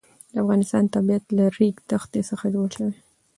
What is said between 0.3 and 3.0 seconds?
د افغانستان طبیعت له د ریګ دښتې څخه جوړ شوی دی.